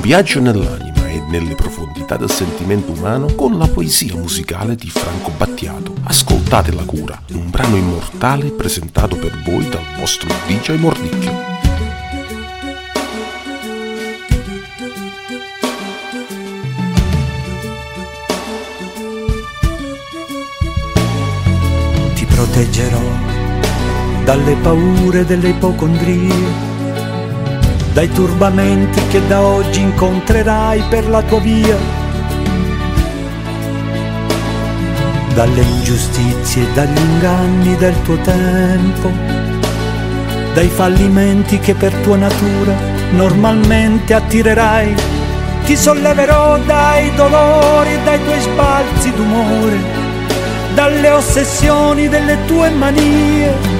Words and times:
Un 0.00 0.06
viaggio 0.06 0.40
nell'anima 0.40 1.08
e 1.08 1.20
nelle 1.28 1.54
profondità 1.54 2.16
del 2.16 2.30
sentimento 2.30 2.92
umano 2.92 3.34
con 3.34 3.58
la 3.58 3.68
poesia 3.68 4.14
musicale 4.14 4.74
di 4.74 4.88
Franco 4.88 5.30
Battiato. 5.36 5.92
Ascoltate 6.04 6.72
La 6.72 6.84
Cura, 6.84 7.20
un 7.32 7.50
brano 7.50 7.76
immortale 7.76 8.46
presentato 8.46 9.16
per 9.16 9.42
voi 9.44 9.68
dal 9.68 9.84
vostro 9.98 10.30
DJ 10.46 10.78
Mordicchio. 10.78 11.32
Ti 22.14 22.24
proteggerò 22.24 23.02
dalle 24.24 24.54
paure 24.62 25.26
delle 25.26 25.50
ipocondrie 25.50 26.69
dai 27.92 28.08
turbamenti 28.10 29.00
che 29.08 29.26
da 29.26 29.42
oggi 29.42 29.80
incontrerai 29.80 30.82
per 30.88 31.08
la 31.08 31.22
tua 31.22 31.40
via, 31.40 31.76
dalle 35.34 35.60
ingiustizie 35.60 36.62
e 36.62 36.72
dagli 36.72 36.98
inganni 36.98 37.76
del 37.76 38.00
tuo 38.02 38.16
tempo, 38.18 39.10
dai 40.54 40.68
fallimenti 40.68 41.58
che 41.58 41.74
per 41.74 41.92
tua 41.94 42.16
natura 42.16 42.74
normalmente 43.10 44.14
attirerai. 44.14 44.94
Ti 45.64 45.76
solleverò 45.76 46.58
dai 46.60 47.14
dolori 47.14 47.92
e 47.92 48.02
dai 48.02 48.22
tuoi 48.22 48.40
sbalzi 48.40 49.12
d'umore, 49.12 49.78
dalle 50.74 51.10
ossessioni 51.10 52.08
delle 52.08 52.38
tue 52.46 52.70
manie 52.70 53.79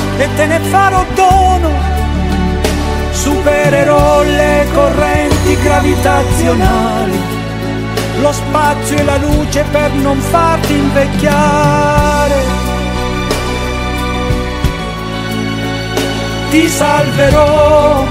e 0.21 0.29
te 0.35 0.45
ne 0.45 0.59
farò 0.59 1.03
dono. 1.15 1.69
Supererò 3.11 4.21
le 4.23 4.67
correnti 4.71 5.57
gravitazionali, 5.61 7.19
lo 8.21 8.31
spazio 8.31 8.97
e 8.97 9.03
la 9.03 9.17
luce 9.17 9.63
per 9.71 9.91
non 9.93 10.19
farti 10.19 10.73
invecchiare. 10.73 12.39
Ti 16.51 16.67
salverò 16.67 18.05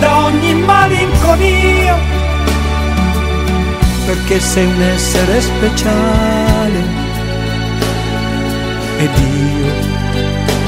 da 0.00 0.24
ogni 0.24 0.54
malinconia, 0.54 1.96
perché 4.06 4.40
sei 4.40 4.64
un 4.64 4.82
essere 4.82 5.40
speciale 5.40 7.06
ed 8.98 9.10
io 9.16 9.67